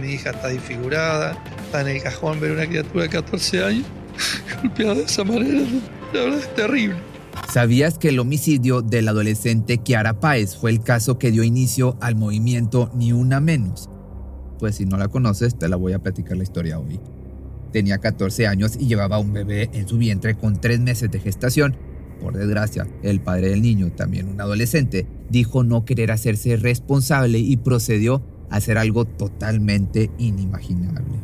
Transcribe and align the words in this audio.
Mi 0.00 0.12
hija 0.12 0.30
está 0.30 0.48
disfigurada, 0.48 1.42
está 1.64 1.80
en 1.80 1.88
el 1.88 2.02
cajón 2.02 2.40
ver 2.40 2.52
una 2.52 2.66
criatura 2.66 3.04
de 3.04 3.08
14 3.10 3.64
años 3.64 3.86
golpeada 4.62 4.94
de 4.94 5.02
esa 5.02 5.24
manera. 5.24 5.60
La 6.12 6.20
verdad 6.20 6.38
es 6.38 6.54
terrible. 6.54 6.96
¿Sabías 7.52 7.98
que 7.98 8.08
el 8.08 8.18
homicidio 8.18 8.82
del 8.82 9.08
adolescente 9.08 9.78
Kiara 9.78 10.20
Páez 10.20 10.56
fue 10.56 10.70
el 10.70 10.82
caso 10.82 11.18
que 11.18 11.30
dio 11.30 11.42
inicio 11.42 11.96
al 12.00 12.16
movimiento 12.16 12.90
Ni 12.94 13.12
Una 13.12 13.40
Menos? 13.40 13.88
Pues 14.58 14.76
si 14.76 14.86
no 14.86 14.96
la 14.96 15.08
conoces, 15.08 15.58
te 15.58 15.68
la 15.68 15.76
voy 15.76 15.92
a 15.92 15.98
platicar 15.98 16.36
la 16.36 16.42
historia 16.42 16.78
hoy. 16.78 16.98
Tenía 17.72 17.98
14 17.98 18.46
años 18.46 18.76
y 18.78 18.86
llevaba 18.86 19.18
un 19.18 19.32
bebé 19.32 19.70
en 19.72 19.86
su 19.86 19.98
vientre 19.98 20.36
con 20.36 20.60
tres 20.60 20.80
meses 20.80 21.10
de 21.10 21.20
gestación. 21.20 21.76
Por 22.20 22.34
desgracia, 22.34 22.86
el 23.02 23.20
padre 23.20 23.50
del 23.50 23.62
niño, 23.62 23.92
también 23.92 24.28
un 24.28 24.40
adolescente, 24.40 25.06
dijo 25.28 25.62
no 25.62 25.84
querer 25.84 26.10
hacerse 26.10 26.56
responsable 26.56 27.38
y 27.38 27.56
procedió 27.58 28.22
hacer 28.50 28.78
algo 28.78 29.04
totalmente 29.04 30.10
inimaginable. 30.18 31.16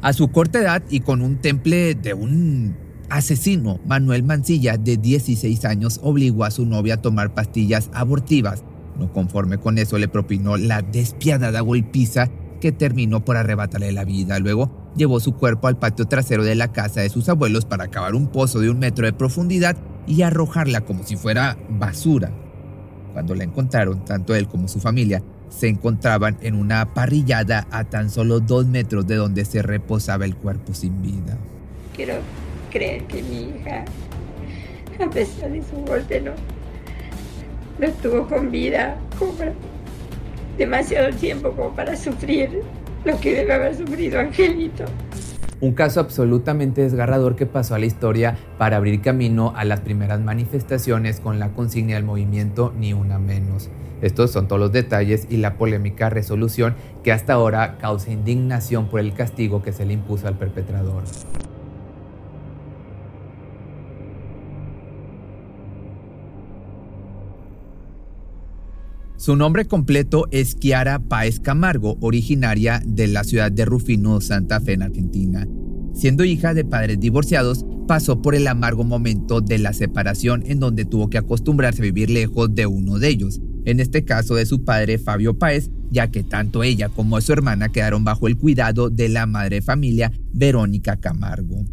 A 0.00 0.12
su 0.12 0.28
corta 0.28 0.60
edad 0.60 0.82
y 0.90 1.00
con 1.00 1.22
un 1.22 1.38
temple 1.38 1.94
de 1.94 2.14
un 2.14 2.76
asesino, 3.10 3.80
Manuel 3.86 4.22
Mancilla, 4.22 4.76
de 4.76 4.96
16 4.96 5.64
años, 5.64 6.00
obligó 6.02 6.44
a 6.44 6.50
su 6.50 6.66
novia 6.66 6.94
a 6.94 7.02
tomar 7.02 7.34
pastillas 7.34 7.90
abortivas. 7.92 8.62
No 8.98 9.12
conforme 9.12 9.58
con 9.58 9.78
eso, 9.78 9.98
le 9.98 10.08
propinó 10.08 10.56
la 10.56 10.82
despiadada 10.82 11.60
golpiza 11.60 12.30
que 12.60 12.72
terminó 12.72 13.24
por 13.24 13.36
arrebatarle 13.36 13.92
la 13.92 14.04
vida. 14.04 14.38
Luego 14.38 14.70
llevó 14.96 15.20
su 15.20 15.34
cuerpo 15.34 15.68
al 15.68 15.78
patio 15.78 16.06
trasero 16.06 16.44
de 16.44 16.54
la 16.54 16.72
casa 16.72 17.00
de 17.00 17.08
sus 17.08 17.28
abuelos 17.28 17.64
para 17.64 17.88
cavar 17.88 18.14
un 18.14 18.28
pozo 18.28 18.60
de 18.60 18.70
un 18.70 18.78
metro 18.78 19.06
de 19.06 19.12
profundidad 19.12 19.76
y 20.06 20.22
arrojarla 20.22 20.82
como 20.82 21.04
si 21.04 21.16
fuera 21.16 21.56
basura. 21.68 22.32
Cuando 23.12 23.34
la 23.34 23.44
encontraron, 23.44 24.04
tanto 24.04 24.34
él 24.34 24.48
como 24.48 24.68
su 24.68 24.80
familia 24.80 25.22
se 25.50 25.68
encontraban 25.68 26.36
en 26.40 26.54
una 26.54 26.94
parrillada 26.94 27.66
a 27.70 27.84
tan 27.84 28.10
solo 28.10 28.40
dos 28.40 28.66
metros 28.66 29.06
de 29.06 29.16
donde 29.16 29.44
se 29.44 29.62
reposaba 29.62 30.24
el 30.24 30.36
cuerpo 30.36 30.74
sin 30.74 31.02
vida. 31.02 31.36
Quiero 31.94 32.14
creer 32.70 33.04
que 33.04 33.22
mi 33.22 33.50
hija, 33.50 33.84
a 35.04 35.10
pesar 35.10 35.50
de 35.50 35.62
su 35.62 35.76
golpe, 35.86 36.20
no, 36.20 36.32
no 37.78 37.86
estuvo 37.86 38.26
con 38.26 38.50
vida 38.50 38.96
como 39.18 39.34
demasiado 40.56 41.10
tiempo 41.16 41.52
como 41.52 41.74
para 41.74 41.96
sufrir 41.96 42.62
lo 43.04 43.18
que 43.20 43.34
debe 43.34 43.52
haber 43.52 43.76
sufrido 43.76 44.18
Angelito. 44.18 44.84
Un 45.60 45.72
caso 45.72 45.98
absolutamente 45.98 46.82
desgarrador 46.82 47.34
que 47.34 47.44
pasó 47.44 47.74
a 47.74 47.80
la 47.80 47.86
historia 47.86 48.38
para 48.58 48.76
abrir 48.76 49.00
camino 49.00 49.52
a 49.56 49.64
las 49.64 49.80
primeras 49.80 50.20
manifestaciones 50.20 51.18
con 51.18 51.40
la 51.40 51.48
consigna 51.50 51.94
del 51.94 52.04
movimiento 52.04 52.72
Ni 52.78 52.92
Una 52.92 53.18
Menos. 53.18 53.68
Estos 54.00 54.30
son 54.30 54.46
todos 54.46 54.60
los 54.60 54.70
detalles 54.70 55.26
y 55.28 55.38
la 55.38 55.56
polémica 55.56 56.10
resolución 56.10 56.76
que 57.02 57.10
hasta 57.10 57.32
ahora 57.32 57.76
causa 57.78 58.12
indignación 58.12 58.86
por 58.86 59.00
el 59.00 59.14
castigo 59.14 59.60
que 59.60 59.72
se 59.72 59.84
le 59.84 59.94
impuso 59.94 60.28
al 60.28 60.38
perpetrador. 60.38 61.02
Su 69.28 69.36
nombre 69.36 69.66
completo 69.66 70.26
es 70.30 70.54
Kiara 70.54 71.00
Páez 71.00 71.38
Camargo, 71.38 71.98
originaria 72.00 72.80
de 72.86 73.08
la 73.08 73.24
ciudad 73.24 73.52
de 73.52 73.66
Rufino, 73.66 74.22
Santa 74.22 74.58
Fe, 74.58 74.72
en 74.72 74.82
Argentina. 74.82 75.46
Siendo 75.92 76.24
hija 76.24 76.54
de 76.54 76.64
padres 76.64 76.98
divorciados, 76.98 77.66
pasó 77.86 78.22
por 78.22 78.34
el 78.34 78.46
amargo 78.46 78.84
momento 78.84 79.42
de 79.42 79.58
la 79.58 79.74
separación 79.74 80.44
en 80.46 80.60
donde 80.60 80.86
tuvo 80.86 81.10
que 81.10 81.18
acostumbrarse 81.18 81.82
a 81.82 81.84
vivir 81.84 82.08
lejos 82.08 82.54
de 82.54 82.64
uno 82.64 82.98
de 82.98 83.08
ellos, 83.08 83.42
en 83.66 83.80
este 83.80 84.02
caso 84.02 84.34
de 84.34 84.46
su 84.46 84.64
padre 84.64 84.96
Fabio 84.96 85.38
Páez, 85.38 85.68
ya 85.90 86.10
que 86.10 86.24
tanto 86.24 86.62
ella 86.62 86.88
como 86.88 87.20
su 87.20 87.30
hermana 87.34 87.68
quedaron 87.68 88.04
bajo 88.04 88.28
el 88.28 88.38
cuidado 88.38 88.88
de 88.88 89.10
la 89.10 89.26
madre 89.26 89.60
familia 89.60 90.10
Verónica 90.32 90.96
Camargo 90.96 91.66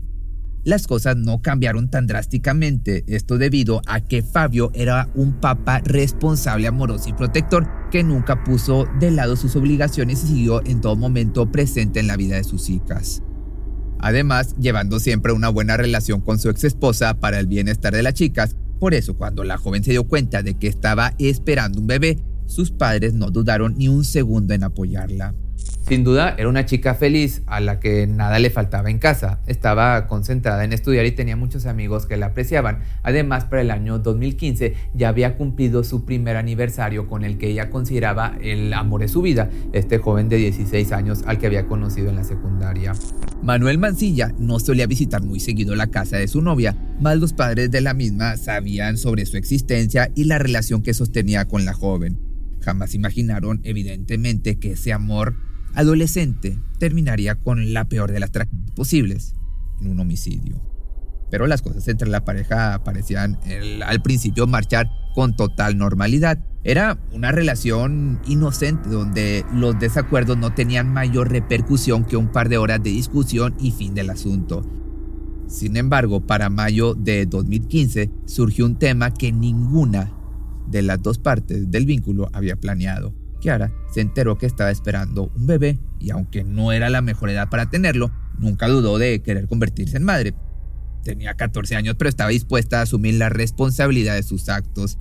las 0.66 0.88
cosas 0.88 1.16
no 1.16 1.42
cambiaron 1.42 1.90
tan 1.90 2.08
drásticamente, 2.08 3.06
esto 3.08 3.38
debido 3.38 3.82
a 3.86 4.02
que 4.02 4.24
Fabio 4.24 4.72
era 4.74 5.10
un 5.14 5.40
papá 5.40 5.80
responsable, 5.86 6.68
amoroso 6.68 7.08
y 7.08 7.14
protector 7.14 7.68
que 7.92 8.04
nunca 8.04 8.44
puso 8.44 8.88
de 9.00 9.12
lado 9.12 9.36
sus 9.36 9.56
obligaciones 9.56 10.24
y 10.24 10.28
siguió 10.28 10.66
en 10.66 10.82
todo 10.82 10.96
momento 10.96 11.52
presente 11.52 12.00
en 12.00 12.08
la 12.08 12.18
vida 12.18 12.36
de 12.36 12.44
sus 12.44 12.70
hijas. 12.70 13.22
Además, 14.00 14.56
llevando 14.60 15.00
siempre 15.00 15.34
una 15.34 15.50
buena 15.50 15.78
relación 15.78 16.20
con 16.20 16.40
su 16.40 16.50
ex 16.50 16.64
esposa 16.64 17.20
para 17.20 17.40
el 17.40 17.46
bienestar 17.46 17.94
de 17.94 18.04
las 18.04 18.16
chicas, 18.16 18.56
por 18.80 18.96
eso 18.96 19.16
cuando 19.16 19.44
la 19.44 19.58
joven 19.58 19.84
se 19.84 19.92
dio 19.92 20.08
cuenta 20.08 20.42
de 20.42 20.56
que 20.56 20.68
estaba 20.68 21.14
esperando 21.20 21.80
un 21.80 21.88
bebé, 21.88 22.18
sus 22.48 22.72
padres 22.72 23.14
no 23.14 23.30
dudaron 23.30 23.76
ni 23.78 23.88
un 23.88 24.04
segundo 24.04 24.56
en 24.56 24.64
apoyarla. 24.64 25.36
Sin 25.88 26.04
duda 26.04 26.34
era 26.36 26.50
una 26.50 26.66
chica 26.66 26.96
feliz 26.96 27.44
a 27.46 27.60
la 27.60 27.80
que 27.80 28.08
nada 28.08 28.40
le 28.40 28.50
faltaba 28.50 28.90
en 28.90 28.98
casa. 28.98 29.40
Estaba 29.46 30.08
concentrada 30.08 30.64
en 30.64 30.74
estudiar 30.74 31.06
y 31.06 31.12
tenía 31.12 31.36
muchos 31.36 31.68
amigos 31.68 32.08
que 32.08 32.18
la 32.18 32.28
apreciaban. 32.28 32.80
Además, 33.04 33.46
para 33.46 33.62
el 33.62 33.70
año 33.70 34.00
2015 34.00 34.74
ya 34.96 35.10
había 35.10 35.38
cumplido 35.38 35.84
su 35.84 36.04
primer 36.04 36.38
aniversario 36.38 37.08
con 37.08 37.24
el 37.24 37.38
que 37.38 37.50
ella 37.50 37.70
consideraba 37.70 38.36
el 38.42 38.74
amor 38.74 39.02
de 39.02 39.10
su 39.10 39.22
vida, 39.22 39.52
este 39.74 40.00
joven 40.00 40.28
de 40.28 40.38
16 40.38 40.92
años 40.92 41.24
al 41.28 41.38
que 41.38 41.46
había 41.46 41.68
conocido 41.68 42.10
en 42.10 42.16
la 42.16 42.24
secundaria. 42.24 42.94
Manuel 43.44 43.78
Mancilla 43.78 44.34
no 44.40 44.60
solía 44.60 44.88
visitar 44.88 45.22
muy 45.22 45.40
seguido 45.40 45.76
la 45.76 45.86
casa 45.86 46.18
de 46.18 46.28
su 46.28 46.42
novia, 46.42 46.76
mas 47.00 47.20
los 47.20 47.34
padres 47.34 47.70
de 47.70 47.82
la 47.82 47.94
misma 47.94 48.38
sabían 48.38 48.98
sobre 48.98 49.28
su 49.28 49.38
existencia 49.38 50.10
y 50.16 50.24
la 50.24 50.40
relación 50.40 50.82
que 50.82 50.96
sostenía 50.96 51.46
con 51.46 51.64
la 51.64 51.74
joven. 51.74 52.18
Jamás 52.62 52.96
imaginaron, 52.96 53.62
evidentemente, 53.64 54.58
que 54.58 54.72
ese 54.72 54.92
amor 54.92 55.36
adolescente 55.76 56.60
terminaría 56.80 57.36
con 57.36 57.74
la 57.74 57.86
peor 57.86 58.12
de 58.12 58.20
las 58.20 58.32
tragedias 58.32 58.72
posibles, 58.72 59.36
en 59.82 59.90
un 59.90 60.00
homicidio. 60.00 60.62
Pero 61.30 61.48
las 61.48 61.62
cosas 61.62 61.88
entre 61.88 62.08
la 62.10 62.24
pareja 62.24 62.84
parecían 62.84 63.40
al 63.86 64.02
principio 64.02 64.48
marchar 64.48 64.90
con 65.14 65.36
total 65.36 65.78
normalidad. 65.78 66.40
Era 66.64 67.00
una 67.12 67.32
relación 67.32 68.20
inocente 68.26 68.90
donde 68.90 69.46
los 69.54 69.80
desacuerdos 69.80 70.38
no 70.38 70.54
tenían 70.54 70.92
mayor 70.92 71.32
repercusión 71.32 72.06
que 72.06 72.18
un 72.18 72.32
par 72.32 72.50
de 72.50 72.58
horas 72.58 72.82
de 72.84 72.90
discusión 72.92 73.56
y 73.60 73.72
fin 73.72 73.94
del 73.96 74.10
asunto. 74.10 74.64
Sin 75.48 75.78
embargo, 75.78 76.26
para 76.26 76.50
mayo 76.50 76.96
de 76.96 77.26
2015 77.26 78.10
surgió 78.26 78.66
un 78.66 78.78
tema 78.78 79.14
que 79.14 79.32
ninguna 79.32 80.12
de 80.68 80.82
las 80.82 81.02
dos 81.02 81.20
partes 81.20 81.70
del 81.70 81.86
vínculo 81.86 82.30
había 82.34 82.56
planeado. 82.56 83.14
Kiara 83.46 83.72
se 83.94 84.02
enteró 84.02 84.40
que 84.40 84.48
estaba 84.48 84.72
esperando 84.72 85.32
un 85.36 85.46
bebé 85.46 85.78
y 86.00 86.10
aunque 86.10 86.44
no 86.44 86.72
era 86.72 86.90
la 86.90 87.04
mejor 87.04 87.30
edad 87.30 87.48
para 87.48 87.70
tenerlo, 87.70 88.12
nunca 88.40 88.68
dudó 88.68 88.98
de 88.98 89.22
querer 89.22 89.48
convertirse 89.48 89.98
en 89.98 90.04
madre. 90.04 90.34
Tenía 91.04 91.36
14 91.36 91.76
años 91.76 91.96
pero 91.96 92.10
estaba 92.10 92.32
dispuesta 92.32 92.80
a 92.80 92.82
asumir 92.82 93.14
la 93.14 93.30
responsabilidad 93.30 94.16
de 94.16 94.24
sus 94.24 94.50
actos. 94.50 94.98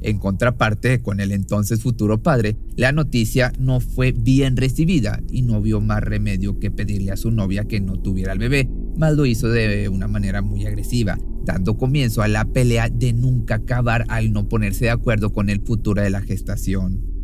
En 0.00 0.18
contraparte, 0.18 1.02
con 1.02 1.20
el 1.20 1.32
entonces 1.32 1.82
futuro 1.82 2.22
padre, 2.22 2.56
la 2.76 2.92
noticia 2.92 3.52
no 3.58 3.80
fue 3.80 4.12
bien 4.12 4.56
recibida 4.56 5.20
y 5.30 5.42
no 5.42 5.60
vio 5.60 5.82
más 5.82 6.02
remedio 6.02 6.58
que 6.58 6.70
pedirle 6.70 7.12
a 7.12 7.18
su 7.18 7.30
novia 7.30 7.64
que 7.64 7.80
no 7.80 7.98
tuviera 7.98 8.32
el 8.32 8.38
bebé, 8.38 8.70
Mal 8.96 9.14
lo 9.14 9.26
hizo 9.26 9.48
de 9.48 9.90
una 9.90 10.08
manera 10.08 10.40
muy 10.40 10.64
agresiva, 10.64 11.18
dando 11.44 11.76
comienzo 11.76 12.22
a 12.22 12.28
la 12.28 12.46
pelea 12.46 12.88
de 12.88 13.12
nunca 13.12 13.56
acabar 13.56 14.06
al 14.08 14.32
no 14.32 14.48
ponerse 14.48 14.86
de 14.86 14.90
acuerdo 14.90 15.34
con 15.34 15.50
el 15.50 15.60
futuro 15.60 16.00
de 16.00 16.08
la 16.08 16.22
gestación. 16.22 17.15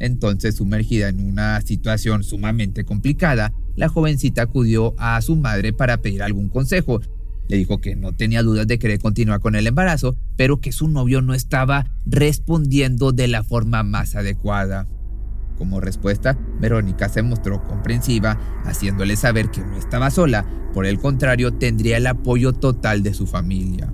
Entonces, 0.00 0.56
sumergida 0.56 1.08
en 1.08 1.20
una 1.20 1.60
situación 1.60 2.22
sumamente 2.22 2.84
complicada, 2.84 3.52
la 3.76 3.88
jovencita 3.88 4.42
acudió 4.42 4.94
a 4.98 5.20
su 5.22 5.36
madre 5.36 5.72
para 5.72 5.98
pedir 5.98 6.22
algún 6.22 6.48
consejo. 6.48 7.00
Le 7.48 7.56
dijo 7.56 7.80
que 7.80 7.96
no 7.96 8.12
tenía 8.12 8.42
dudas 8.42 8.66
de 8.66 8.78
querer 8.78 8.98
continuar 8.98 9.40
con 9.40 9.54
el 9.54 9.66
embarazo, 9.66 10.16
pero 10.36 10.60
que 10.60 10.72
su 10.72 10.88
novio 10.88 11.22
no 11.22 11.34
estaba 11.34 11.86
respondiendo 12.04 13.12
de 13.12 13.28
la 13.28 13.42
forma 13.42 13.82
más 13.82 14.14
adecuada. 14.14 14.86
Como 15.56 15.80
respuesta, 15.80 16.38
Verónica 16.60 17.08
se 17.08 17.22
mostró 17.22 17.64
comprensiva, 17.64 18.38
haciéndole 18.64 19.16
saber 19.16 19.50
que 19.50 19.60
no 19.60 19.76
estaba 19.76 20.10
sola, 20.10 20.46
por 20.72 20.86
el 20.86 20.98
contrario, 20.98 21.52
tendría 21.52 21.96
el 21.96 22.06
apoyo 22.06 22.52
total 22.52 23.02
de 23.02 23.14
su 23.14 23.26
familia. 23.26 23.92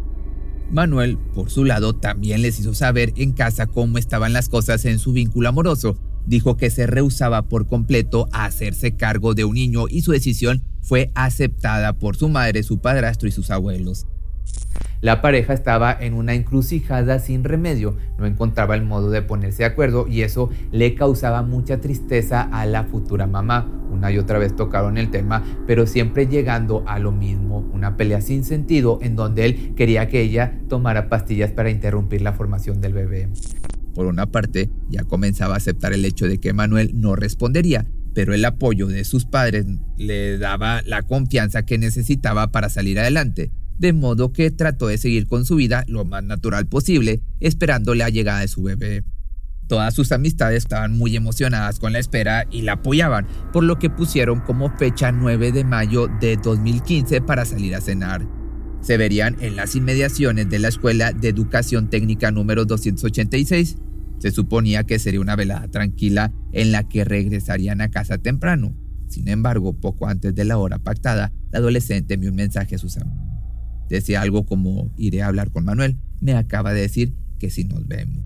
Manuel, 0.70 1.18
por 1.34 1.50
su 1.50 1.64
lado, 1.64 1.94
también 1.94 2.42
les 2.42 2.58
hizo 2.58 2.74
saber 2.74 3.12
en 3.16 3.32
casa 3.32 3.66
cómo 3.66 3.98
estaban 3.98 4.32
las 4.32 4.48
cosas 4.48 4.84
en 4.84 4.98
su 4.98 5.12
vínculo 5.12 5.48
amoroso. 5.48 5.96
Dijo 6.26 6.56
que 6.56 6.70
se 6.70 6.86
rehusaba 6.86 7.42
por 7.42 7.66
completo 7.66 8.28
a 8.32 8.46
hacerse 8.46 8.96
cargo 8.96 9.34
de 9.34 9.44
un 9.44 9.54
niño 9.54 9.84
y 9.88 10.02
su 10.02 10.12
decisión 10.12 10.62
fue 10.80 11.10
aceptada 11.14 11.92
por 11.94 12.16
su 12.16 12.28
madre, 12.28 12.62
su 12.62 12.78
padrastro 12.78 13.28
y 13.28 13.32
sus 13.32 13.50
abuelos. 13.50 14.06
La 15.00 15.20
pareja 15.20 15.52
estaba 15.52 15.92
en 15.92 16.14
una 16.14 16.32
encrucijada 16.32 17.18
sin 17.18 17.44
remedio, 17.44 17.96
no 18.18 18.24
encontraba 18.24 18.74
el 18.74 18.84
modo 18.84 19.10
de 19.10 19.20
ponerse 19.20 19.58
de 19.58 19.66
acuerdo 19.66 20.06
y 20.08 20.22
eso 20.22 20.48
le 20.72 20.94
causaba 20.94 21.42
mucha 21.42 21.80
tristeza 21.80 22.40
a 22.40 22.64
la 22.64 22.84
futura 22.84 23.26
mamá. 23.26 23.68
Una 23.94 24.10
y 24.10 24.18
otra 24.18 24.40
vez 24.40 24.56
tocaron 24.56 24.98
el 24.98 25.10
tema, 25.10 25.44
pero 25.68 25.86
siempre 25.86 26.26
llegando 26.26 26.82
a 26.88 26.98
lo 26.98 27.12
mismo, 27.12 27.60
una 27.72 27.96
pelea 27.96 28.20
sin 28.20 28.42
sentido 28.42 28.98
en 29.02 29.14
donde 29.14 29.44
él 29.44 29.74
quería 29.76 30.08
que 30.08 30.20
ella 30.20 30.58
tomara 30.68 31.08
pastillas 31.08 31.52
para 31.52 31.70
interrumpir 31.70 32.20
la 32.20 32.32
formación 32.32 32.80
del 32.80 32.92
bebé. 32.92 33.28
Por 33.94 34.06
una 34.06 34.26
parte, 34.26 34.68
ya 34.88 35.04
comenzaba 35.04 35.54
a 35.54 35.58
aceptar 35.58 35.92
el 35.92 36.04
hecho 36.04 36.26
de 36.26 36.38
que 36.38 36.52
Manuel 36.52 36.90
no 36.94 37.14
respondería, 37.14 37.86
pero 38.14 38.34
el 38.34 38.44
apoyo 38.44 38.88
de 38.88 39.04
sus 39.04 39.26
padres 39.26 39.66
le 39.96 40.38
daba 40.38 40.82
la 40.82 41.02
confianza 41.02 41.64
que 41.64 41.78
necesitaba 41.78 42.50
para 42.50 42.68
salir 42.70 42.98
adelante, 42.98 43.52
de 43.78 43.92
modo 43.92 44.32
que 44.32 44.50
trató 44.50 44.88
de 44.88 44.98
seguir 44.98 45.28
con 45.28 45.44
su 45.44 45.54
vida 45.54 45.84
lo 45.86 46.04
más 46.04 46.24
natural 46.24 46.66
posible, 46.66 47.20
esperando 47.38 47.94
la 47.94 48.08
llegada 48.08 48.40
de 48.40 48.48
su 48.48 48.64
bebé. 48.64 49.04
Todas 49.66 49.94
sus 49.94 50.12
amistades 50.12 50.64
estaban 50.64 50.96
muy 50.96 51.16
emocionadas 51.16 51.78
con 51.78 51.92
la 51.92 51.98
espera 51.98 52.46
y 52.50 52.62
la 52.62 52.72
apoyaban, 52.72 53.26
por 53.52 53.64
lo 53.64 53.78
que 53.78 53.90
pusieron 53.90 54.40
como 54.40 54.76
fecha 54.76 55.10
9 55.10 55.52
de 55.52 55.64
mayo 55.64 56.08
de 56.20 56.36
2015 56.36 57.20
para 57.22 57.44
salir 57.44 57.74
a 57.74 57.80
cenar. 57.80 58.26
Se 58.80 58.98
verían 58.98 59.36
en 59.40 59.56
las 59.56 59.74
inmediaciones 59.74 60.50
de 60.50 60.58
la 60.58 60.68
Escuela 60.68 61.12
de 61.12 61.28
Educación 61.28 61.88
Técnica 61.88 62.30
número 62.30 62.66
286 62.66 63.76
se 64.24 64.30
suponía 64.30 64.84
que 64.84 64.98
sería 64.98 65.20
una 65.20 65.36
velada 65.36 65.68
tranquila 65.68 66.32
en 66.52 66.72
la 66.72 66.88
que 66.88 67.04
regresarían 67.04 67.82
a 67.82 67.90
casa 67.90 68.16
temprano. 68.16 68.74
Sin 69.06 69.28
embargo, 69.28 69.74
poco 69.74 70.06
antes 70.06 70.34
de 70.34 70.46
la 70.46 70.56
hora 70.56 70.78
pactada, 70.78 71.30
la 71.50 71.58
adolescente 71.58 72.14
envió 72.14 72.30
un 72.30 72.36
mensaje 72.36 72.76
a 72.76 72.78
sus 72.78 72.96
amigos. 72.96 73.20
Decía 73.90 74.22
algo 74.22 74.46
como, 74.46 74.90
iré 74.96 75.22
a 75.22 75.26
hablar 75.26 75.50
con 75.50 75.66
Manuel, 75.66 75.98
me 76.20 76.32
acaba 76.32 76.72
de 76.72 76.80
decir 76.80 77.14
que 77.38 77.50
si 77.50 77.64
nos 77.64 77.86
vemos. 77.86 78.24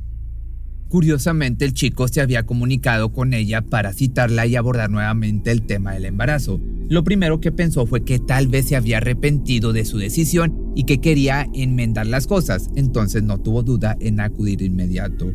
Curiosamente, 0.88 1.66
el 1.66 1.74
chico 1.74 2.08
se 2.08 2.22
había 2.22 2.46
comunicado 2.46 3.12
con 3.12 3.34
ella 3.34 3.60
para 3.60 3.92
citarla 3.92 4.46
y 4.46 4.56
abordar 4.56 4.90
nuevamente 4.90 5.50
el 5.50 5.62
tema 5.62 5.92
del 5.92 6.06
embarazo. 6.06 6.60
Lo 6.88 7.04
primero 7.04 7.40
que 7.40 7.52
pensó 7.52 7.84
fue 7.86 8.04
que 8.04 8.18
tal 8.18 8.48
vez 8.48 8.68
se 8.68 8.76
había 8.76 8.96
arrepentido 8.96 9.74
de 9.74 9.84
su 9.84 9.98
decisión 9.98 10.72
y 10.74 10.84
que 10.84 10.98
quería 10.98 11.46
enmendar 11.52 12.06
las 12.06 12.26
cosas, 12.26 12.70
entonces 12.74 13.22
no 13.22 13.38
tuvo 13.38 13.62
duda 13.62 13.98
en 14.00 14.20
acudir 14.20 14.60
de 14.60 14.64
inmediato. 14.64 15.30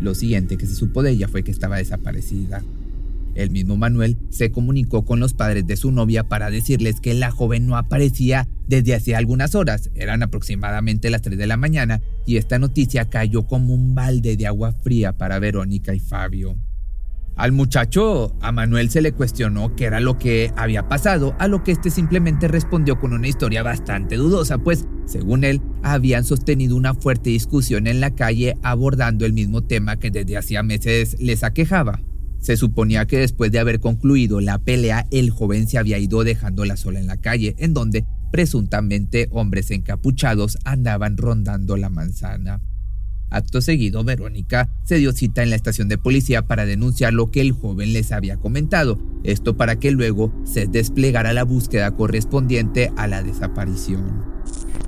Lo 0.00 0.14
siguiente 0.14 0.56
que 0.56 0.66
se 0.66 0.74
supo 0.74 1.02
de 1.02 1.10
ella 1.10 1.28
fue 1.28 1.42
que 1.42 1.50
estaba 1.50 1.76
desaparecida. 1.76 2.64
El 3.34 3.50
mismo 3.50 3.76
Manuel 3.76 4.16
se 4.30 4.50
comunicó 4.50 5.04
con 5.04 5.20
los 5.20 5.34
padres 5.34 5.66
de 5.66 5.76
su 5.76 5.92
novia 5.92 6.24
para 6.24 6.50
decirles 6.50 7.00
que 7.00 7.12
la 7.12 7.30
joven 7.30 7.66
no 7.66 7.76
aparecía 7.76 8.48
desde 8.70 8.94
hace 8.94 9.16
algunas 9.16 9.56
horas, 9.56 9.90
eran 9.96 10.22
aproximadamente 10.22 11.10
las 11.10 11.22
3 11.22 11.36
de 11.36 11.48
la 11.48 11.56
mañana, 11.56 12.00
y 12.24 12.36
esta 12.36 12.60
noticia 12.60 13.10
cayó 13.10 13.44
como 13.44 13.74
un 13.74 13.96
balde 13.96 14.36
de 14.36 14.46
agua 14.46 14.72
fría 14.72 15.12
para 15.12 15.40
Verónica 15.40 15.92
y 15.92 15.98
Fabio. 15.98 16.56
Al 17.34 17.50
muchacho, 17.50 18.36
a 18.40 18.52
Manuel 18.52 18.88
se 18.88 19.02
le 19.02 19.10
cuestionó 19.10 19.74
qué 19.74 19.86
era 19.86 19.98
lo 19.98 20.18
que 20.18 20.52
había 20.56 20.88
pasado, 20.88 21.34
a 21.40 21.48
lo 21.48 21.64
que 21.64 21.72
este 21.72 21.90
simplemente 21.90 22.46
respondió 22.46 23.00
con 23.00 23.12
una 23.12 23.26
historia 23.26 23.64
bastante 23.64 24.14
dudosa, 24.14 24.58
pues, 24.58 24.86
según 25.04 25.42
él, 25.42 25.60
habían 25.82 26.24
sostenido 26.24 26.76
una 26.76 26.94
fuerte 26.94 27.30
discusión 27.30 27.88
en 27.88 27.98
la 27.98 28.14
calle 28.14 28.54
abordando 28.62 29.26
el 29.26 29.32
mismo 29.32 29.64
tema 29.64 29.98
que 29.98 30.12
desde 30.12 30.36
hacía 30.36 30.62
meses 30.62 31.16
les 31.18 31.42
aquejaba. 31.42 32.00
Se 32.38 32.56
suponía 32.56 33.06
que 33.06 33.18
después 33.18 33.50
de 33.50 33.58
haber 33.58 33.80
concluido 33.80 34.40
la 34.40 34.58
pelea, 34.58 35.06
el 35.10 35.30
joven 35.30 35.66
se 35.66 35.76
había 35.76 35.98
ido 35.98 36.22
dejándola 36.22 36.76
sola 36.76 37.00
en 37.00 37.08
la 37.08 37.16
calle, 37.16 37.56
en 37.58 37.74
donde 37.74 38.06
presuntamente 38.30 39.28
hombres 39.30 39.70
encapuchados 39.70 40.58
andaban 40.64 41.16
rondando 41.16 41.76
la 41.76 41.88
manzana. 41.88 42.60
Acto 43.30 43.60
seguido, 43.60 44.02
Verónica 44.02 44.74
se 44.84 44.96
dio 44.96 45.12
cita 45.12 45.42
en 45.44 45.50
la 45.50 45.56
estación 45.56 45.88
de 45.88 45.98
policía 45.98 46.42
para 46.42 46.66
denunciar 46.66 47.12
lo 47.12 47.30
que 47.30 47.40
el 47.40 47.52
joven 47.52 47.92
les 47.92 48.10
había 48.10 48.36
comentado, 48.36 48.98
esto 49.22 49.56
para 49.56 49.76
que 49.76 49.92
luego 49.92 50.34
se 50.44 50.66
desplegara 50.66 51.32
la 51.32 51.44
búsqueda 51.44 51.92
correspondiente 51.92 52.92
a 52.96 53.06
la 53.06 53.22
desaparición. 53.22 54.24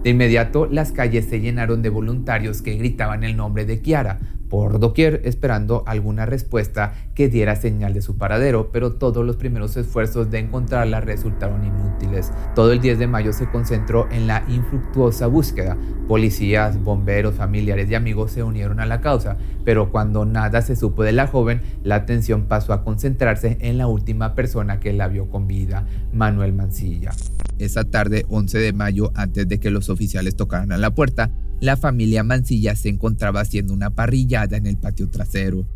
De 0.02 0.10
inmediato, 0.10 0.66
las 0.66 0.90
calles 0.90 1.26
se 1.26 1.40
llenaron 1.40 1.82
de 1.82 1.88
voluntarios 1.88 2.62
que 2.62 2.74
gritaban 2.74 3.22
el 3.22 3.36
nombre 3.36 3.64
de 3.64 3.80
Kiara, 3.80 4.18
por 4.52 4.78
doquier 4.78 5.22
esperando 5.24 5.82
alguna 5.86 6.26
respuesta 6.26 6.92
que 7.14 7.30
diera 7.30 7.56
señal 7.56 7.94
de 7.94 8.02
su 8.02 8.18
paradero, 8.18 8.70
pero 8.70 8.92
todos 8.92 9.24
los 9.24 9.36
primeros 9.36 9.78
esfuerzos 9.78 10.30
de 10.30 10.40
encontrarla 10.40 11.00
resultaron 11.00 11.64
inútiles. 11.64 12.30
Todo 12.54 12.72
el 12.72 12.82
10 12.82 12.98
de 12.98 13.06
mayo 13.06 13.32
se 13.32 13.48
concentró 13.48 14.10
en 14.12 14.26
la 14.26 14.44
infructuosa 14.48 15.26
búsqueda. 15.26 15.78
Policías, 16.06 16.78
bomberos, 16.84 17.36
familiares 17.36 17.90
y 17.90 17.94
amigos 17.94 18.32
se 18.32 18.42
unieron 18.42 18.78
a 18.80 18.84
la 18.84 19.00
causa, 19.00 19.38
pero 19.64 19.90
cuando 19.90 20.26
nada 20.26 20.60
se 20.60 20.76
supo 20.76 21.02
de 21.02 21.12
la 21.12 21.28
joven, 21.28 21.62
la 21.82 21.94
atención 21.94 22.42
pasó 22.42 22.74
a 22.74 22.84
concentrarse 22.84 23.56
en 23.62 23.78
la 23.78 23.86
última 23.86 24.34
persona 24.34 24.80
que 24.80 24.92
la 24.92 25.08
vio 25.08 25.30
con 25.30 25.46
vida, 25.46 25.86
Manuel 26.12 26.52
Mancilla. 26.52 27.12
Esa 27.58 27.84
tarde, 27.84 28.26
11 28.28 28.58
de 28.58 28.74
mayo, 28.74 29.12
antes 29.14 29.48
de 29.48 29.58
que 29.58 29.70
los 29.70 29.88
oficiales 29.88 30.36
tocaran 30.36 30.72
a 30.72 30.76
la 30.76 30.94
puerta, 30.94 31.30
la 31.62 31.76
familia 31.76 32.24
Mancilla 32.24 32.74
se 32.74 32.88
encontraba 32.88 33.40
haciendo 33.40 33.72
una 33.72 33.94
parrillada 33.94 34.56
en 34.56 34.66
el 34.66 34.78
patio 34.78 35.08
trasero. 35.08 35.68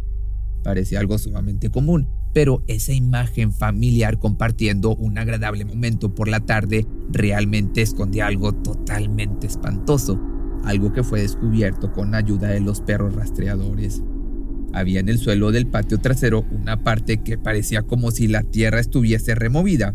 Parecía 0.65 0.99
algo 0.99 1.17
sumamente 1.17 1.71
común, 1.71 2.09
pero 2.35 2.65
esa 2.67 2.93
imagen 2.93 3.53
familiar 3.53 4.19
compartiendo 4.19 4.97
un 4.97 5.17
agradable 5.17 5.65
momento 5.65 6.12
por 6.12 6.27
la 6.27 6.41
tarde 6.41 6.88
realmente 7.12 7.83
escondía 7.83 8.27
algo 8.27 8.53
totalmente 8.53 9.47
espantoso, 9.47 10.21
algo 10.65 10.93
que 10.93 11.05
fue 11.05 11.21
descubierto 11.21 11.93
con 11.93 12.17
ayuda 12.17 12.49
de 12.49 12.59
los 12.59 12.81
perros 12.81 13.15
rastreadores. 13.15 14.03
Había 14.73 14.99
en 14.99 15.09
el 15.09 15.19
suelo 15.19 15.53
del 15.53 15.69
patio 15.69 15.99
trasero 15.99 16.44
una 16.50 16.82
parte 16.82 17.19
que 17.19 17.39
parecía 17.39 17.82
como 17.82 18.11
si 18.11 18.27
la 18.27 18.43
tierra 18.43 18.81
estuviese 18.81 19.37
removida, 19.37 19.94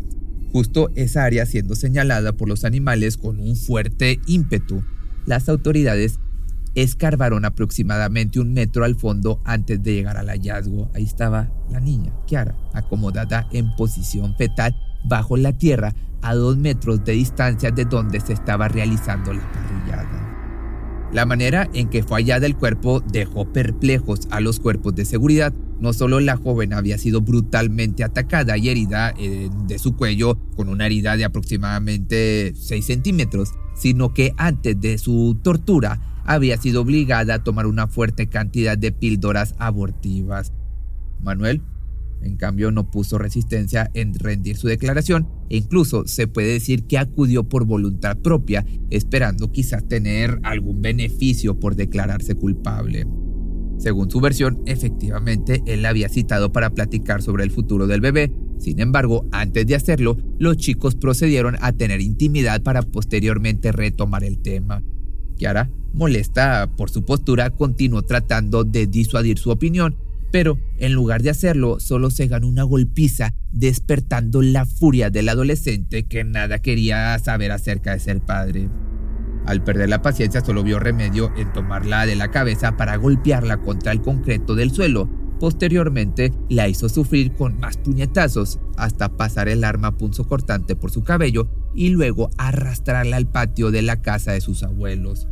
justo 0.52 0.88
esa 0.94 1.24
área 1.24 1.44
siendo 1.44 1.74
señalada 1.74 2.32
por 2.32 2.48
los 2.48 2.64
animales 2.64 3.18
con 3.18 3.40
un 3.40 3.56
fuerte 3.56 4.20
ímpetu 4.26 4.82
las 5.26 5.48
autoridades 5.48 6.18
escarbaron 6.74 7.44
aproximadamente 7.44 8.40
un 8.40 8.52
metro 8.54 8.84
al 8.84 8.96
fondo 8.96 9.40
antes 9.44 9.82
de 9.82 9.94
llegar 9.94 10.16
al 10.16 10.28
hallazgo. 10.28 10.90
Ahí 10.94 11.04
estaba 11.04 11.50
la 11.70 11.80
niña, 11.80 12.12
Kiara, 12.26 12.56
acomodada 12.72 13.48
en 13.52 13.74
posición 13.76 14.34
fetal 14.36 14.74
bajo 15.04 15.36
la 15.36 15.52
tierra 15.52 15.94
a 16.22 16.34
dos 16.34 16.56
metros 16.56 17.04
de 17.04 17.12
distancia 17.12 17.70
de 17.70 17.84
donde 17.84 18.20
se 18.20 18.32
estaba 18.32 18.68
realizando 18.68 19.32
la 19.32 19.52
parrillada. 19.52 20.22
La 21.12 21.26
manera 21.26 21.68
en 21.74 21.90
que 21.90 22.02
fue 22.02 22.22
hallada 22.22 22.46
el 22.46 22.56
cuerpo 22.56 23.00
dejó 23.00 23.52
perplejos 23.52 24.20
a 24.30 24.40
los 24.40 24.60
cuerpos 24.60 24.94
de 24.94 25.04
seguridad. 25.04 25.52
No 25.78 25.92
solo 25.92 26.20
la 26.20 26.38
joven 26.38 26.72
había 26.72 26.96
sido 26.96 27.20
brutalmente 27.20 28.02
atacada 28.02 28.56
y 28.56 28.70
herida 28.70 29.12
eh, 29.18 29.50
de 29.66 29.78
su 29.78 29.94
cuello 29.94 30.38
con 30.56 30.70
una 30.70 30.86
herida 30.86 31.18
de 31.18 31.24
aproximadamente 31.24 32.54
6 32.56 32.86
centímetros, 32.86 33.52
sino 33.74 34.14
que 34.14 34.34
antes 34.36 34.80
de 34.80 34.98
su 34.98 35.38
tortura 35.42 36.22
había 36.24 36.56
sido 36.56 36.82
obligada 36.82 37.34
a 37.34 37.44
tomar 37.44 37.66
una 37.66 37.88
fuerte 37.88 38.28
cantidad 38.28 38.78
de 38.78 38.92
píldoras 38.92 39.54
abortivas. 39.58 40.52
Manuel, 41.20 41.62
en 42.22 42.36
cambio, 42.36 42.70
no 42.70 42.90
puso 42.90 43.18
resistencia 43.18 43.90
en 43.94 44.14
rendir 44.14 44.56
su 44.56 44.68
declaración 44.68 45.28
e 45.50 45.56
incluso 45.56 46.06
se 46.06 46.28
puede 46.28 46.52
decir 46.52 46.86
que 46.86 46.98
acudió 46.98 47.48
por 47.48 47.64
voluntad 47.64 48.16
propia, 48.18 48.64
esperando 48.90 49.50
quizás 49.50 49.86
tener 49.88 50.38
algún 50.44 50.82
beneficio 50.82 51.58
por 51.58 51.74
declararse 51.74 52.34
culpable. 52.36 53.06
Según 53.78 54.10
su 54.10 54.20
versión, 54.20 54.62
efectivamente 54.66 55.62
él 55.66 55.82
la 55.82 55.88
había 55.88 56.08
citado 56.08 56.52
para 56.52 56.70
platicar 56.70 57.22
sobre 57.22 57.42
el 57.42 57.50
futuro 57.50 57.88
del 57.88 58.00
bebé, 58.00 58.32
sin 58.62 58.78
embargo, 58.78 59.26
antes 59.32 59.66
de 59.66 59.74
hacerlo, 59.74 60.16
los 60.38 60.56
chicos 60.56 60.94
procedieron 60.94 61.56
a 61.60 61.72
tener 61.72 62.00
intimidad 62.00 62.62
para 62.62 62.82
posteriormente 62.82 63.72
retomar 63.72 64.22
el 64.22 64.38
tema. 64.38 64.84
Kiara, 65.36 65.68
molesta 65.92 66.70
por 66.76 66.88
su 66.88 67.04
postura, 67.04 67.50
continuó 67.50 68.02
tratando 68.02 68.62
de 68.62 68.86
disuadir 68.86 69.38
su 69.38 69.50
opinión, 69.50 69.96
pero 70.30 70.60
en 70.78 70.92
lugar 70.92 71.22
de 71.22 71.30
hacerlo, 71.30 71.80
solo 71.80 72.10
se 72.10 72.28
ganó 72.28 72.46
una 72.46 72.62
golpiza, 72.62 73.34
despertando 73.50 74.42
la 74.42 74.64
furia 74.64 75.10
del 75.10 75.28
adolescente 75.28 76.04
que 76.04 76.22
nada 76.22 76.60
quería 76.60 77.18
saber 77.18 77.50
acerca 77.50 77.94
de 77.94 77.98
ser 77.98 78.20
padre. 78.20 78.70
Al 79.44 79.64
perder 79.64 79.88
la 79.88 80.02
paciencia, 80.02 80.44
solo 80.44 80.62
vio 80.62 80.78
remedio 80.78 81.32
en 81.36 81.52
tomarla 81.52 82.06
de 82.06 82.14
la 82.14 82.30
cabeza 82.30 82.76
para 82.76 82.94
golpearla 82.94 83.56
contra 83.56 83.90
el 83.90 84.00
concreto 84.00 84.54
del 84.54 84.70
suelo, 84.70 85.10
Posteriormente 85.42 86.32
la 86.48 86.68
hizo 86.68 86.88
sufrir 86.88 87.32
con 87.32 87.58
más 87.58 87.76
puñetazos 87.76 88.60
hasta 88.76 89.16
pasar 89.16 89.48
el 89.48 89.64
arma 89.64 89.98
punzo 89.98 90.22
cortante 90.28 90.76
por 90.76 90.92
su 90.92 91.02
cabello 91.02 91.48
y 91.74 91.88
luego 91.88 92.30
arrastrarla 92.38 93.16
al 93.16 93.26
patio 93.26 93.72
de 93.72 93.82
la 93.82 94.02
casa 94.02 94.30
de 94.30 94.40
sus 94.40 94.62
abuelos. 94.62 95.26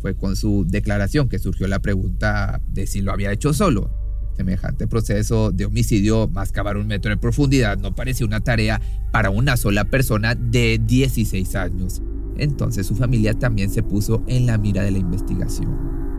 Fue 0.00 0.14
con 0.14 0.36
su 0.36 0.64
declaración 0.68 1.28
que 1.28 1.40
surgió 1.40 1.66
la 1.66 1.80
pregunta 1.80 2.62
de 2.68 2.86
si 2.86 3.00
lo 3.00 3.10
había 3.10 3.32
hecho 3.32 3.52
solo. 3.52 3.90
Semejante 4.36 4.86
proceso 4.86 5.50
de 5.50 5.64
homicidio 5.64 6.28
más 6.28 6.52
cavar 6.52 6.76
un 6.76 6.86
metro 6.86 7.10
de 7.10 7.16
profundidad 7.16 7.78
no 7.78 7.96
parecía 7.96 8.28
una 8.28 8.44
tarea 8.44 8.80
para 9.10 9.30
una 9.30 9.56
sola 9.56 9.86
persona 9.86 10.36
de 10.36 10.80
16 10.86 11.56
años. 11.56 12.00
Entonces 12.36 12.86
su 12.86 12.94
familia 12.94 13.34
también 13.34 13.70
se 13.70 13.82
puso 13.82 14.22
en 14.28 14.46
la 14.46 14.56
mira 14.56 14.84
de 14.84 14.92
la 14.92 14.98
investigación. 14.98 16.11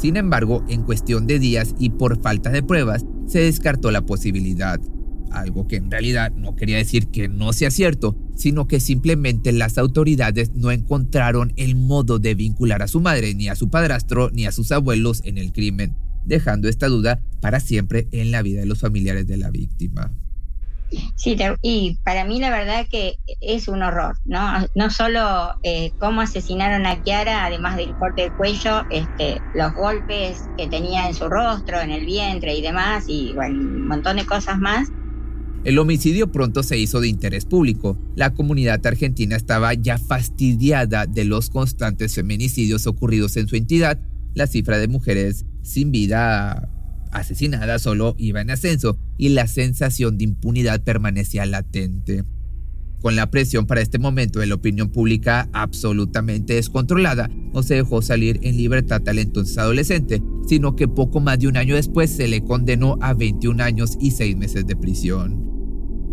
Sin 0.00 0.16
embargo, 0.16 0.64
en 0.68 0.82
cuestión 0.82 1.26
de 1.26 1.38
días 1.38 1.74
y 1.78 1.90
por 1.90 2.22
falta 2.22 2.48
de 2.48 2.62
pruebas, 2.62 3.04
se 3.26 3.40
descartó 3.40 3.90
la 3.90 4.06
posibilidad. 4.06 4.80
Algo 5.30 5.68
que 5.68 5.76
en 5.76 5.90
realidad 5.90 6.32
no 6.32 6.56
quería 6.56 6.78
decir 6.78 7.08
que 7.08 7.28
no 7.28 7.52
sea 7.52 7.70
cierto, 7.70 8.16
sino 8.34 8.66
que 8.66 8.80
simplemente 8.80 9.52
las 9.52 9.76
autoridades 9.76 10.52
no 10.54 10.70
encontraron 10.70 11.52
el 11.56 11.76
modo 11.76 12.18
de 12.18 12.34
vincular 12.34 12.80
a 12.80 12.88
su 12.88 13.00
madre, 13.00 13.34
ni 13.34 13.48
a 13.48 13.56
su 13.56 13.68
padrastro, 13.68 14.30
ni 14.30 14.46
a 14.46 14.52
sus 14.52 14.72
abuelos 14.72 15.20
en 15.24 15.36
el 15.36 15.52
crimen. 15.52 15.94
dejando 16.24 16.68
esta 16.68 16.86
duda 16.86 17.22
para 17.40 17.60
siempre 17.60 18.06
en 18.12 18.30
la 18.30 18.42
vida 18.42 18.60
de 18.60 18.66
los 18.66 18.80
familiares 18.80 19.26
de 19.26 19.38
la 19.38 19.50
víctima. 19.50 20.12
Sí, 21.14 21.36
y 21.62 21.98
para 22.04 22.24
mí 22.24 22.40
la 22.40 22.50
verdad 22.50 22.86
que 22.90 23.16
es 23.40 23.68
un 23.68 23.82
horror, 23.82 24.16
¿no? 24.24 24.40
No 24.74 24.90
solo 24.90 25.54
eh, 25.62 25.92
cómo 25.98 26.20
asesinaron 26.20 26.86
a 26.86 27.02
Kiara, 27.02 27.44
además 27.44 27.76
del 27.76 27.94
corte 27.96 28.22
del 28.22 28.32
cuello, 28.32 28.84
este, 28.90 29.40
los 29.54 29.72
golpes 29.74 30.48
que 30.56 30.66
tenía 30.66 31.08
en 31.08 31.14
su 31.14 31.28
rostro, 31.28 31.80
en 31.80 31.90
el 31.90 32.06
vientre 32.06 32.54
y 32.54 32.62
demás, 32.62 33.04
y 33.06 33.32
bueno, 33.34 33.58
un 33.60 33.88
montón 33.88 34.16
de 34.16 34.26
cosas 34.26 34.58
más. 34.58 34.88
El 35.62 35.78
homicidio 35.78 36.32
pronto 36.32 36.62
se 36.62 36.78
hizo 36.78 37.00
de 37.00 37.08
interés 37.08 37.44
público. 37.44 37.98
La 38.16 38.32
comunidad 38.32 38.84
argentina 38.86 39.36
estaba 39.36 39.74
ya 39.74 39.98
fastidiada 39.98 41.04
de 41.04 41.24
los 41.24 41.50
constantes 41.50 42.14
feminicidios 42.14 42.86
ocurridos 42.86 43.36
en 43.36 43.46
su 43.46 43.56
entidad. 43.56 44.00
La 44.34 44.46
cifra 44.46 44.78
de 44.78 44.88
mujeres 44.88 45.44
sin 45.62 45.90
vida 45.90 46.69
asesinada 47.12 47.78
solo 47.78 48.14
iba 48.18 48.40
en 48.40 48.50
ascenso 48.50 48.98
y 49.16 49.30
la 49.30 49.46
sensación 49.46 50.18
de 50.18 50.24
impunidad 50.24 50.82
permanecía 50.82 51.46
latente. 51.46 52.24
Con 53.00 53.16
la 53.16 53.30
presión 53.30 53.66
para 53.66 53.80
este 53.80 53.98
momento 53.98 54.40
de 54.40 54.46
la 54.46 54.56
opinión 54.56 54.90
pública 54.90 55.48
absolutamente 55.54 56.54
descontrolada, 56.54 57.30
no 57.52 57.62
se 57.62 57.76
dejó 57.76 58.02
salir 58.02 58.38
en 58.42 58.58
libertad 58.58 59.00
al 59.08 59.18
entonces 59.18 59.56
adolescente, 59.56 60.22
sino 60.46 60.76
que 60.76 60.86
poco 60.86 61.20
más 61.20 61.38
de 61.38 61.48
un 61.48 61.56
año 61.56 61.76
después 61.76 62.10
se 62.10 62.28
le 62.28 62.42
condenó 62.42 62.98
a 63.00 63.14
21 63.14 63.62
años 63.62 63.96
y 63.98 64.10
6 64.10 64.36
meses 64.36 64.66
de 64.66 64.76
prisión. 64.76 65.50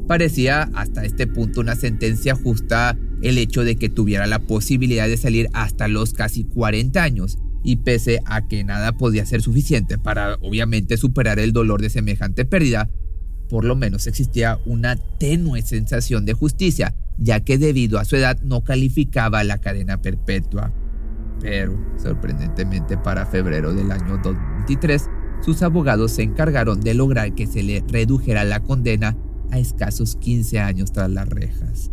Parecía 0.08 0.70
hasta 0.74 1.04
este 1.04 1.28
punto 1.28 1.60
una 1.60 1.76
sentencia 1.76 2.36
justa 2.36 2.98
el 3.22 3.38
hecho 3.38 3.66
de 3.66 3.76
que 3.76 3.90
tuviera 3.90 4.26
la 4.26 4.40
posibilidad 4.40 5.08
de 5.08 5.18
salir 5.18 5.50
hasta 5.52 5.90
los 5.90 6.14
casi 6.14 6.46
40 6.46 7.04
años, 7.04 7.38
y 7.68 7.76
pese 7.76 8.22
a 8.24 8.48
que 8.48 8.64
nada 8.64 8.94
podía 8.94 9.26
ser 9.26 9.42
suficiente 9.42 9.98
para 9.98 10.36
obviamente 10.36 10.96
superar 10.96 11.38
el 11.38 11.52
dolor 11.52 11.82
de 11.82 11.90
semejante 11.90 12.46
pérdida, 12.46 12.90
por 13.50 13.66
lo 13.66 13.76
menos 13.76 14.08
existía 14.08 14.58
una 14.66 14.96
tenue 14.96 15.62
sensación 15.64 16.24
de 16.24 16.32
justicia, 16.32 16.96
ya 17.18 17.42
que 17.42 17.58
debido 17.58 18.00
a 18.00 18.06
su 18.06 18.16
edad 18.16 18.40
no 18.42 18.64
calificaba 18.64 19.44
la 19.44 19.58
cadena 19.58 20.02
perpetua. 20.02 20.72
Pero, 21.42 21.78
sorprendentemente 21.98 22.98
para 22.98 23.26
febrero 23.26 23.74
del 23.74 23.92
año 23.92 24.18
2023, 24.24 25.10
sus 25.42 25.62
abogados 25.62 26.14
se 26.14 26.24
encargaron 26.24 26.80
de 26.80 26.94
lograr 26.94 27.36
que 27.36 27.48
se 27.48 27.64
le 27.64 27.84
redujera 27.86 28.46
la 28.46 28.62
condena 28.62 29.18
a 29.52 29.60
escasos 29.60 30.16
15 30.16 30.62
años 30.62 30.94
tras 30.94 31.10
las 31.10 31.28
rejas. 31.28 31.92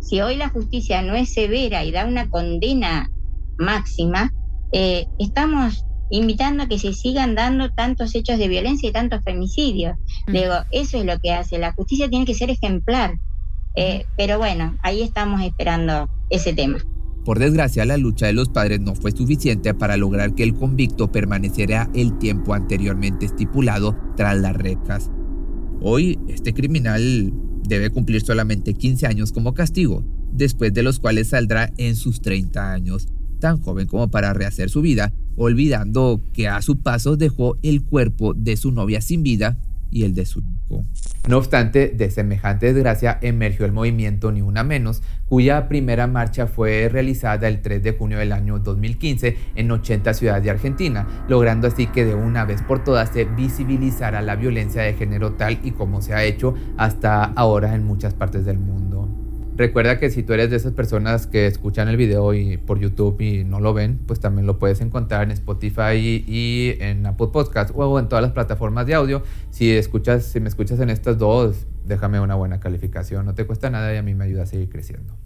Si 0.00 0.20
hoy 0.20 0.34
la 0.34 0.48
justicia 0.48 1.00
no 1.02 1.14
es 1.14 1.32
severa 1.32 1.84
y 1.84 1.92
da 1.92 2.06
una 2.06 2.28
condena 2.28 3.08
máxima, 3.56 4.32
eh, 4.72 5.06
estamos 5.18 5.84
invitando 6.10 6.64
a 6.64 6.68
que 6.68 6.78
se 6.78 6.92
sigan 6.92 7.34
dando 7.34 7.70
tantos 7.70 8.14
hechos 8.14 8.38
de 8.38 8.48
violencia 8.48 8.88
y 8.88 8.92
tantos 8.92 9.22
femicidios. 9.24 9.96
Mm. 10.26 10.32
Digo, 10.32 10.54
eso 10.70 10.98
es 10.98 11.04
lo 11.06 11.18
que 11.18 11.32
hace. 11.32 11.58
La 11.58 11.72
justicia 11.72 12.08
tiene 12.08 12.26
que 12.26 12.34
ser 12.34 12.50
ejemplar. 12.50 13.14
Eh, 13.74 14.04
pero 14.16 14.38
bueno, 14.38 14.76
ahí 14.82 15.02
estamos 15.02 15.40
esperando 15.40 16.10
ese 16.28 16.52
tema. 16.52 16.78
Por 17.24 17.38
desgracia, 17.38 17.86
la 17.86 17.96
lucha 17.96 18.26
de 18.26 18.32
los 18.32 18.48
padres 18.48 18.80
no 18.80 18.94
fue 18.94 19.12
suficiente 19.12 19.74
para 19.74 19.96
lograr 19.96 20.34
que 20.34 20.42
el 20.42 20.54
convicto 20.54 21.10
permaneciera 21.12 21.88
el 21.94 22.18
tiempo 22.18 22.52
anteriormente 22.52 23.26
estipulado 23.26 23.96
tras 24.16 24.36
las 24.38 24.54
rejas. 24.54 25.10
Hoy, 25.80 26.18
este 26.28 26.52
criminal 26.52 27.32
debe 27.62 27.90
cumplir 27.90 28.22
solamente 28.22 28.74
15 28.74 29.06
años 29.06 29.32
como 29.32 29.54
castigo, 29.54 30.04
después 30.32 30.74
de 30.74 30.82
los 30.82 30.98
cuales 30.98 31.28
saldrá 31.28 31.72
en 31.78 31.94
sus 31.94 32.20
30 32.20 32.72
años 32.72 33.08
tan 33.42 33.60
joven 33.60 33.88
como 33.88 34.08
para 34.08 34.32
rehacer 34.32 34.70
su 34.70 34.82
vida, 34.82 35.12
olvidando 35.36 36.22
que 36.32 36.46
a 36.46 36.62
su 36.62 36.78
paso 36.78 37.16
dejó 37.16 37.58
el 37.62 37.82
cuerpo 37.82 38.34
de 38.34 38.56
su 38.56 38.70
novia 38.70 39.00
sin 39.00 39.24
vida 39.24 39.58
y 39.90 40.04
el 40.04 40.14
de 40.14 40.24
su 40.24 40.40
hijo. 40.40 40.84
No 41.28 41.38
obstante, 41.38 41.88
de 41.88 42.10
semejante 42.10 42.72
desgracia 42.72 43.18
emergió 43.20 43.66
el 43.66 43.72
movimiento 43.72 44.30
Ni 44.30 44.42
Una 44.42 44.62
Menos, 44.62 45.02
cuya 45.26 45.68
primera 45.68 46.06
marcha 46.06 46.46
fue 46.46 46.88
realizada 46.88 47.48
el 47.48 47.62
3 47.62 47.82
de 47.82 47.92
junio 47.92 48.18
del 48.18 48.32
año 48.32 48.60
2015 48.60 49.36
en 49.56 49.70
80 49.72 50.14
ciudades 50.14 50.44
de 50.44 50.50
Argentina, 50.50 51.24
logrando 51.28 51.66
así 51.66 51.88
que 51.88 52.04
de 52.04 52.14
una 52.14 52.44
vez 52.44 52.62
por 52.62 52.84
todas 52.84 53.10
se 53.10 53.24
visibilizara 53.24 54.22
la 54.22 54.36
violencia 54.36 54.82
de 54.82 54.94
género 54.94 55.32
tal 55.32 55.58
y 55.64 55.72
como 55.72 56.00
se 56.00 56.14
ha 56.14 56.24
hecho 56.24 56.54
hasta 56.76 57.24
ahora 57.24 57.74
en 57.74 57.84
muchas 57.84 58.14
partes 58.14 58.44
del 58.44 58.60
mundo. 58.60 58.91
Recuerda 59.54 59.98
que 59.98 60.10
si 60.10 60.22
tú 60.22 60.32
eres 60.32 60.48
de 60.48 60.56
esas 60.56 60.72
personas 60.72 61.26
que 61.26 61.46
escuchan 61.46 61.88
el 61.88 61.98
video 61.98 62.32
y 62.32 62.56
por 62.56 62.78
YouTube 62.78 63.20
y 63.20 63.44
no 63.44 63.60
lo 63.60 63.74
ven, 63.74 63.98
pues 64.06 64.18
también 64.18 64.46
lo 64.46 64.58
puedes 64.58 64.80
encontrar 64.80 65.24
en 65.24 65.30
Spotify 65.30 65.94
y, 65.94 66.76
en 66.80 67.04
Apple 67.04 67.28
Podcast 67.32 67.70
o 67.74 67.98
en 67.98 68.08
todas 68.08 68.22
las 68.22 68.32
plataformas 68.32 68.86
de 68.86 68.94
audio. 68.94 69.22
Si 69.50 69.70
escuchas, 69.70 70.24
si 70.24 70.40
me 70.40 70.48
escuchas 70.48 70.80
en 70.80 70.88
estas 70.88 71.18
dos, 71.18 71.66
déjame 71.84 72.18
una 72.20 72.34
buena 72.34 72.60
calificación. 72.60 73.26
No 73.26 73.34
te 73.34 73.44
cuesta 73.44 73.68
nada 73.68 73.92
y 73.92 73.98
a 73.98 74.02
mí 74.02 74.14
me 74.14 74.24
ayuda 74.24 74.44
a 74.44 74.46
seguir 74.46 74.70
creciendo. 74.70 75.21